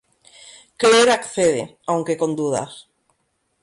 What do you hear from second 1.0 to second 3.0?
accede, aunque con dudas.